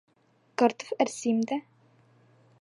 [0.61, 1.59] Картуф әрсейем дә...